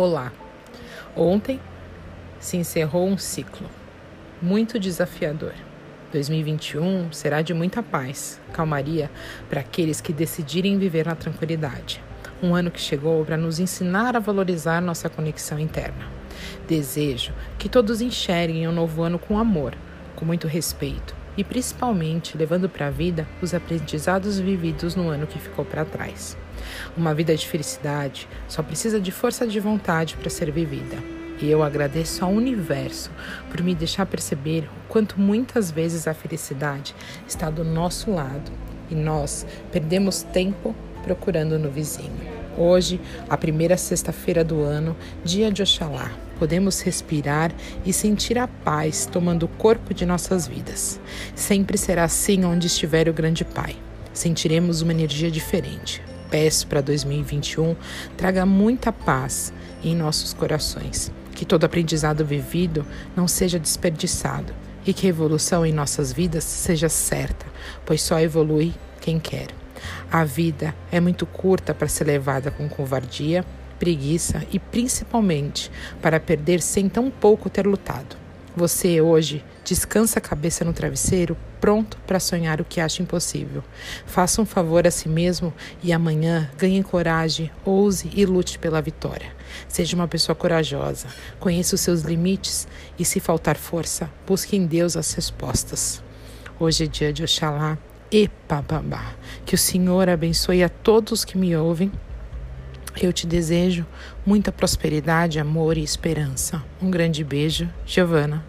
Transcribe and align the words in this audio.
Olá! 0.00 0.32
Ontem 1.16 1.60
se 2.38 2.56
encerrou 2.56 3.08
um 3.08 3.18
ciclo 3.18 3.68
muito 4.40 4.78
desafiador. 4.78 5.52
2021 6.12 7.10
será 7.10 7.42
de 7.42 7.52
muita 7.52 7.82
paz, 7.82 8.40
calmaria 8.52 9.10
para 9.50 9.58
aqueles 9.58 10.00
que 10.00 10.12
decidirem 10.12 10.78
viver 10.78 11.06
na 11.06 11.16
tranquilidade. 11.16 12.00
Um 12.40 12.54
ano 12.54 12.70
que 12.70 12.80
chegou 12.80 13.24
para 13.24 13.36
nos 13.36 13.58
ensinar 13.58 14.14
a 14.14 14.20
valorizar 14.20 14.80
nossa 14.80 15.08
conexão 15.08 15.58
interna. 15.58 16.06
Desejo 16.68 17.32
que 17.58 17.68
todos 17.68 18.00
enxerguem 18.00 18.68
o 18.68 18.70
um 18.70 18.74
novo 18.74 19.02
ano 19.02 19.18
com 19.18 19.36
amor, 19.36 19.74
com 20.14 20.24
muito 20.24 20.46
respeito 20.46 21.12
e 21.38 21.44
principalmente 21.44 22.36
levando 22.36 22.68
para 22.68 22.88
a 22.88 22.90
vida 22.90 23.26
os 23.40 23.54
aprendizados 23.54 24.40
vividos 24.40 24.96
no 24.96 25.08
ano 25.08 25.24
que 25.24 25.38
ficou 25.38 25.64
para 25.64 25.84
trás. 25.84 26.36
Uma 26.96 27.14
vida 27.14 27.34
de 27.36 27.46
felicidade 27.46 28.28
só 28.48 28.60
precisa 28.60 29.00
de 29.00 29.12
força 29.12 29.46
de 29.46 29.60
vontade 29.60 30.16
para 30.16 30.28
ser 30.28 30.50
vivida. 30.50 30.96
E 31.40 31.48
eu 31.48 31.62
agradeço 31.62 32.24
ao 32.24 32.32
universo 32.32 33.12
por 33.48 33.62
me 33.62 33.72
deixar 33.72 34.04
perceber 34.04 34.64
o 34.64 34.88
quanto 34.88 35.20
muitas 35.20 35.70
vezes 35.70 36.08
a 36.08 36.12
felicidade 36.12 36.92
está 37.28 37.48
do 37.48 37.62
nosso 37.62 38.10
lado 38.10 38.50
e 38.90 38.96
nós 38.96 39.46
perdemos 39.70 40.24
tempo 40.24 40.74
procurando 41.04 41.56
no 41.56 41.70
vizinho. 41.70 42.37
Hoje, 42.60 43.00
a 43.30 43.36
primeira 43.36 43.76
sexta-feira 43.76 44.42
do 44.42 44.62
ano, 44.62 44.96
dia 45.24 45.48
de 45.48 45.62
Oxalá, 45.62 46.10
podemos 46.40 46.80
respirar 46.80 47.52
e 47.86 47.92
sentir 47.92 48.36
a 48.36 48.48
paz 48.48 49.06
tomando 49.06 49.44
o 49.44 49.48
corpo 49.48 49.94
de 49.94 50.04
nossas 50.04 50.48
vidas. 50.48 51.00
Sempre 51.36 51.78
será 51.78 52.02
assim 52.02 52.44
onde 52.44 52.66
estiver 52.66 53.08
o 53.08 53.12
Grande 53.12 53.44
Pai. 53.44 53.76
Sentiremos 54.12 54.82
uma 54.82 54.90
energia 54.90 55.30
diferente, 55.30 56.02
peço 56.28 56.66
para 56.66 56.80
2021 56.80 57.76
traga 58.16 58.44
muita 58.44 58.90
paz 58.90 59.52
em 59.84 59.94
nossos 59.94 60.34
corações, 60.34 61.12
que 61.36 61.44
todo 61.44 61.62
aprendizado 61.62 62.24
vivido 62.24 62.84
não 63.14 63.28
seja 63.28 63.60
desperdiçado 63.60 64.52
e 64.84 64.92
que 64.92 65.06
a 65.06 65.10
evolução 65.10 65.64
em 65.64 65.72
nossas 65.72 66.12
vidas 66.12 66.42
seja 66.42 66.88
certa, 66.88 67.46
pois 67.86 68.02
só 68.02 68.18
evolui 68.18 68.74
quem 69.00 69.20
quer. 69.20 69.46
A 70.10 70.24
vida 70.24 70.74
é 70.90 71.00
muito 71.00 71.26
curta 71.26 71.74
para 71.74 71.88
ser 71.88 72.04
levada 72.04 72.50
com 72.50 72.68
covardia, 72.68 73.44
preguiça 73.78 74.44
e 74.50 74.58
principalmente 74.58 75.70
para 76.02 76.18
perder 76.18 76.60
sem 76.60 76.88
tão 76.88 77.10
pouco 77.10 77.48
ter 77.48 77.66
lutado. 77.66 78.16
Você 78.56 79.00
hoje 79.00 79.44
descansa 79.64 80.18
a 80.18 80.22
cabeça 80.22 80.64
no 80.64 80.72
travesseiro, 80.72 81.36
pronto 81.60 81.96
para 82.06 82.18
sonhar 82.18 82.60
o 82.60 82.64
que 82.64 82.80
acha 82.80 83.02
impossível. 83.02 83.62
Faça 84.04 84.42
um 84.42 84.44
favor 84.44 84.84
a 84.84 84.90
si 84.90 85.08
mesmo 85.08 85.54
e 85.80 85.92
amanhã 85.92 86.50
ganhe 86.58 86.82
coragem, 86.82 87.52
ouse 87.64 88.10
e 88.12 88.26
lute 88.26 88.58
pela 88.58 88.82
vitória. 88.82 89.30
Seja 89.68 89.94
uma 89.94 90.08
pessoa 90.08 90.34
corajosa, 90.34 91.06
conheça 91.38 91.76
os 91.76 91.80
seus 91.80 92.02
limites 92.02 92.66
e, 92.98 93.04
se 93.04 93.20
faltar 93.20 93.56
força, 93.56 94.10
busque 94.26 94.56
em 94.56 94.66
Deus 94.66 94.96
as 94.96 95.12
respostas. 95.12 96.02
Hoje 96.58 96.84
é 96.84 96.86
dia 96.88 97.12
de 97.12 97.22
Oxalá 97.22 97.78
e 98.10 98.28
Papabá. 98.46 99.14
Que 99.44 99.54
o 99.54 99.58
Senhor 99.58 100.08
abençoe 100.08 100.62
a 100.62 100.68
todos 100.68 101.24
que 101.24 101.38
me 101.38 101.56
ouvem 101.56 101.90
eu 103.00 103.12
te 103.12 103.26
desejo 103.26 103.86
muita 104.26 104.50
prosperidade, 104.50 105.38
amor 105.38 105.78
e 105.78 105.84
esperança. 105.84 106.62
Um 106.82 106.90
grande 106.90 107.22
beijo, 107.22 107.68
Giovana. 107.86 108.44